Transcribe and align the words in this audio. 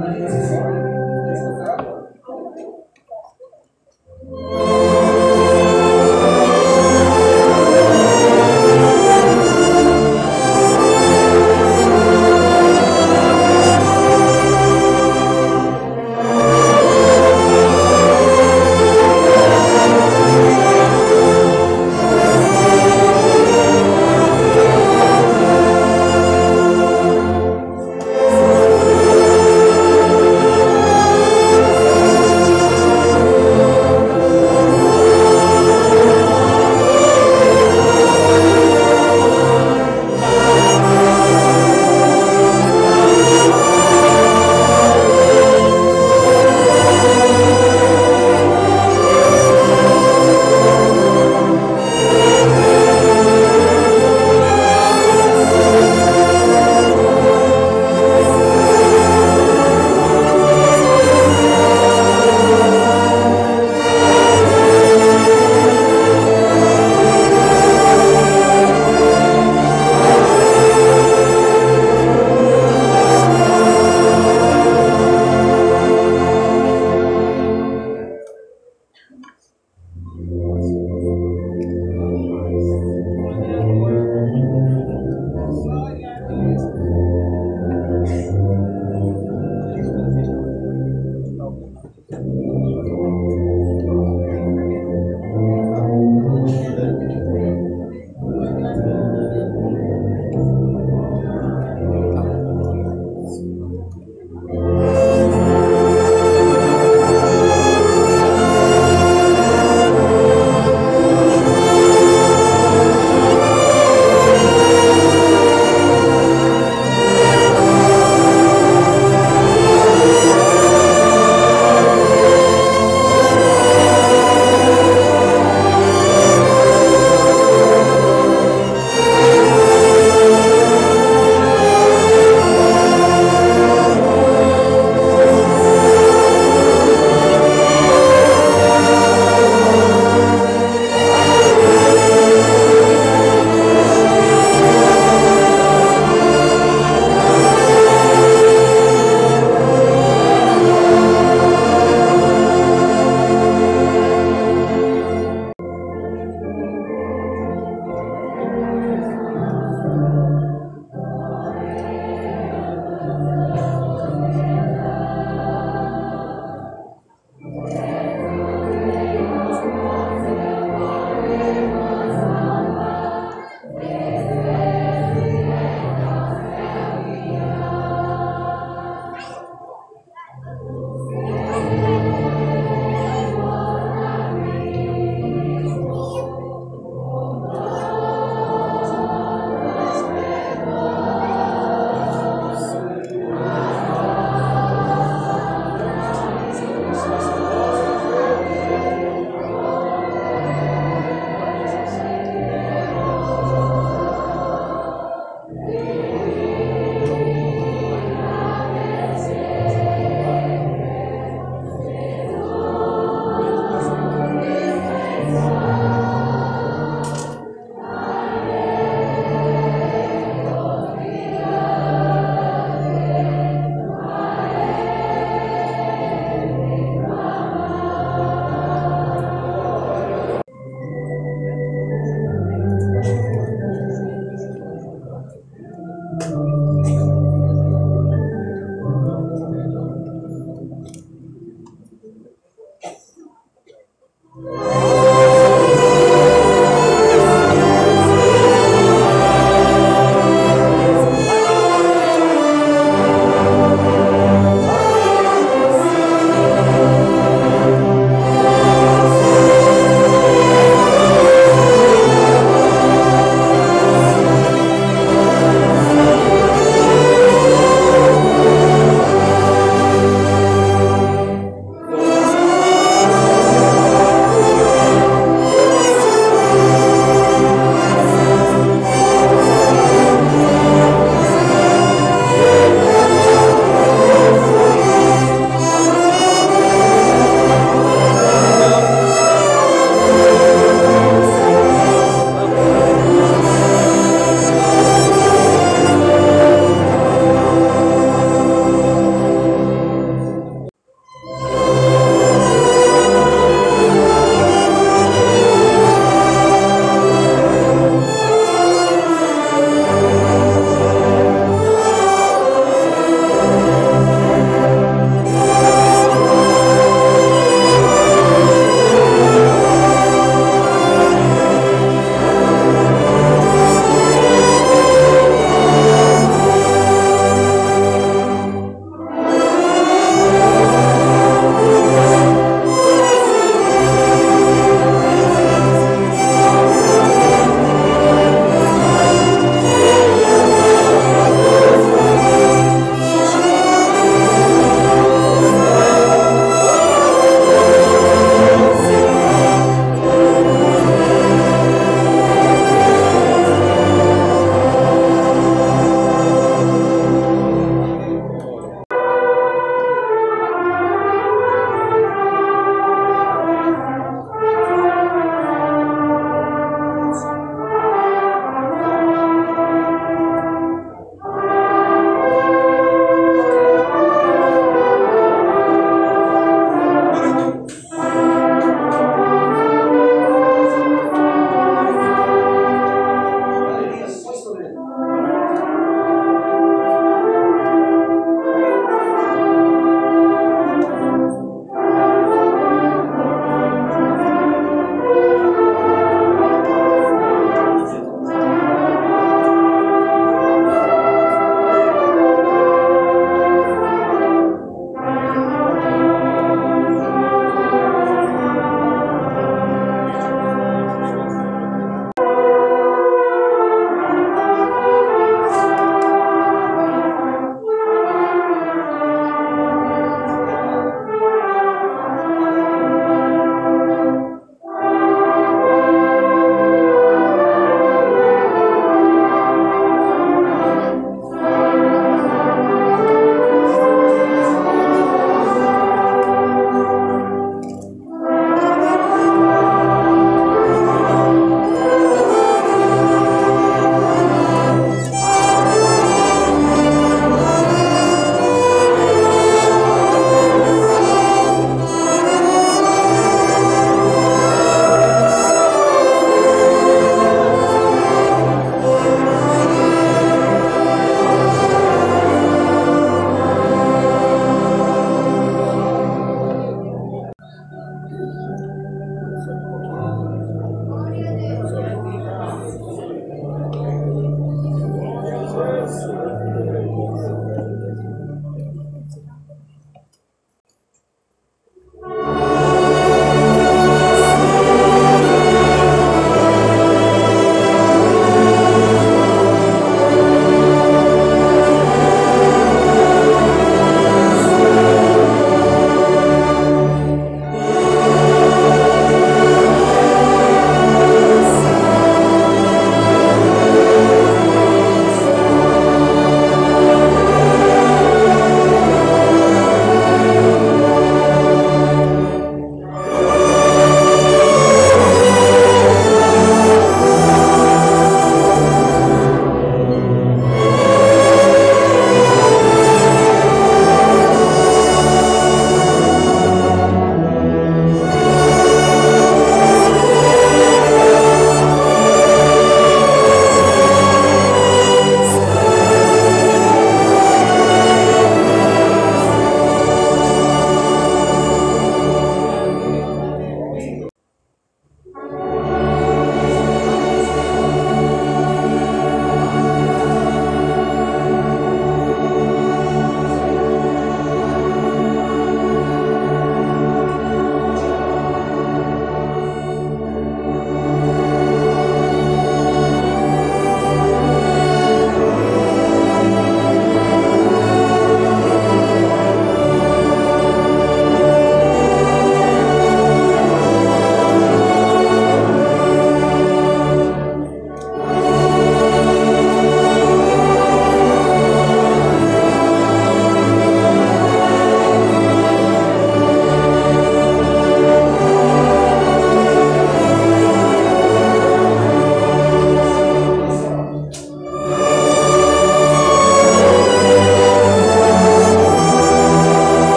Deus. 0.00 1.73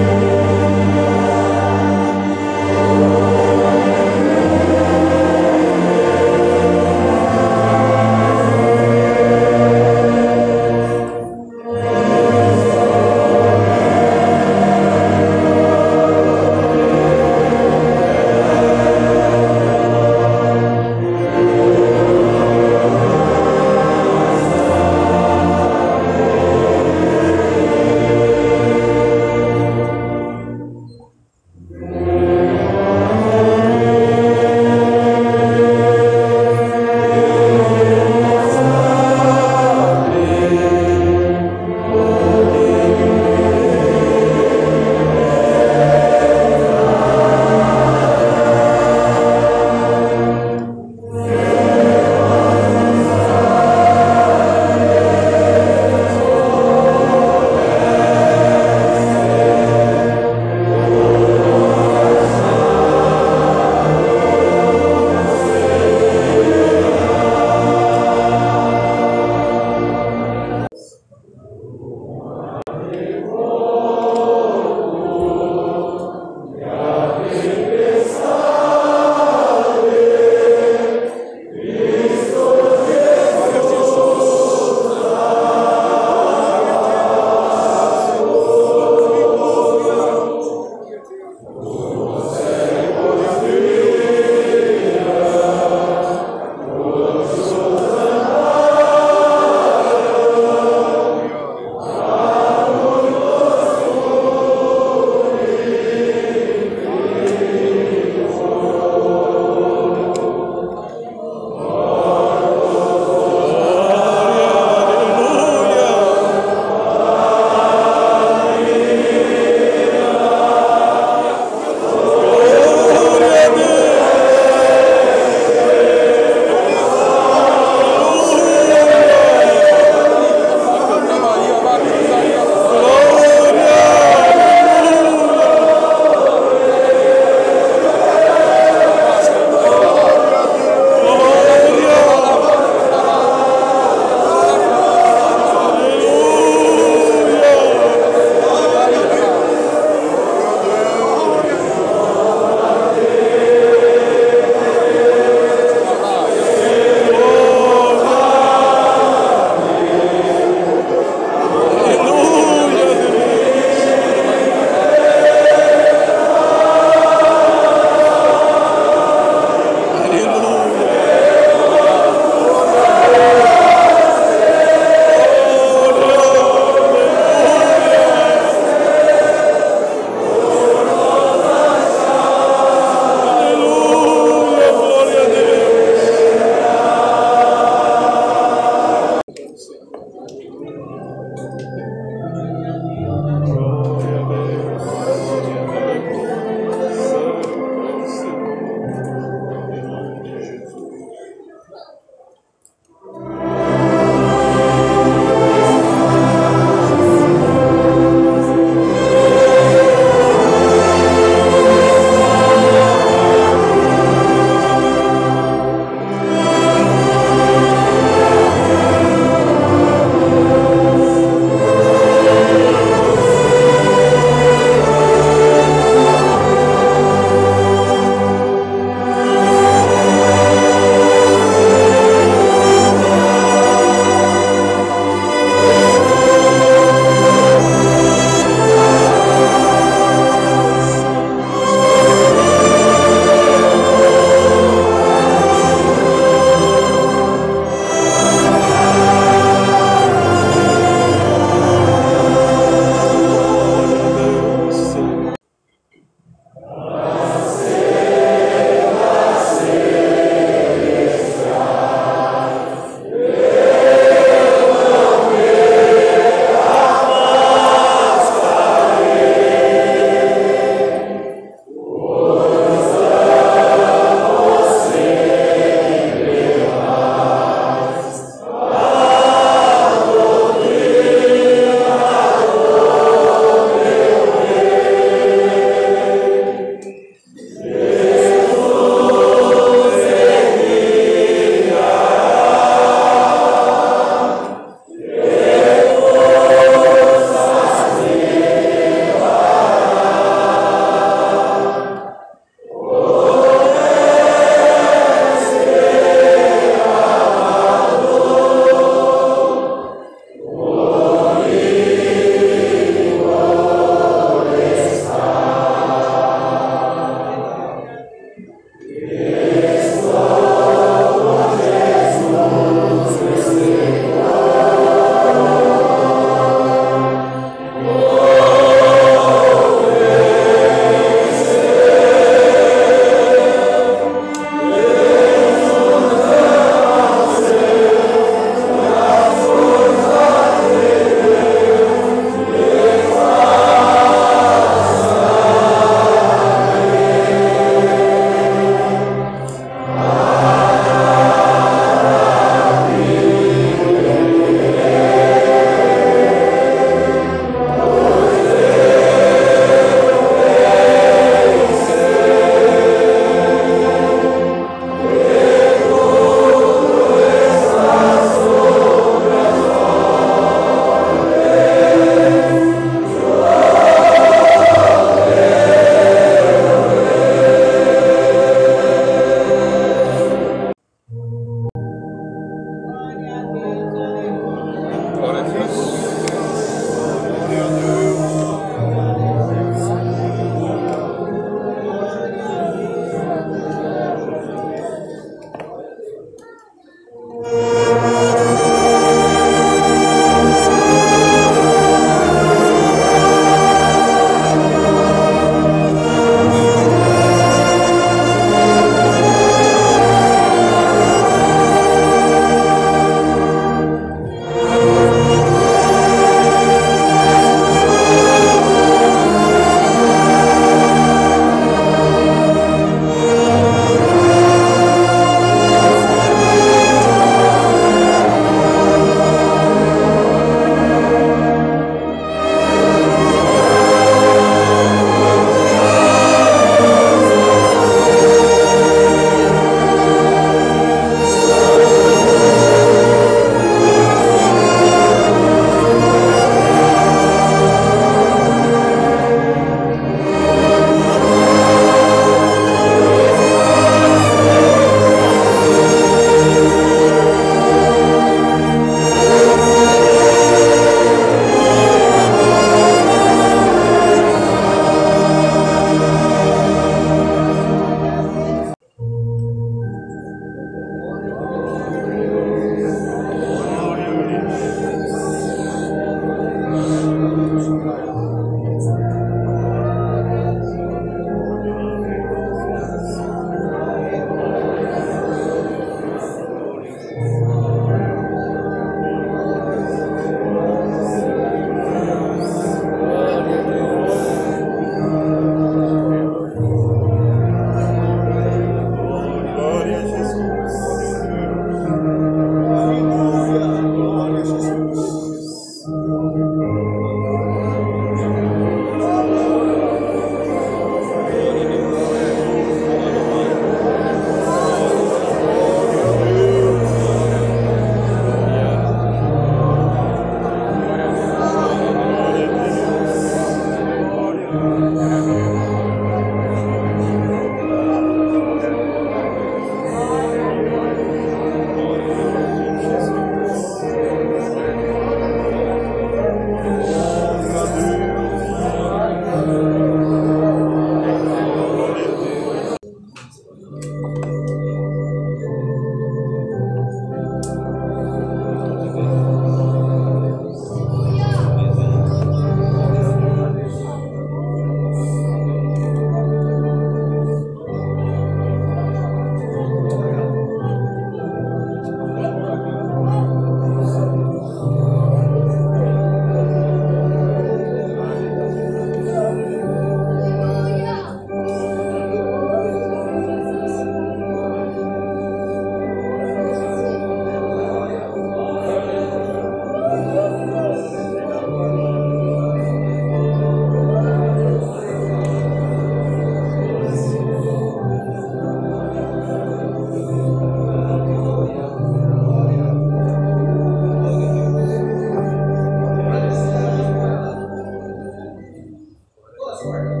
That's 599.51 599.65
why 599.65 600.00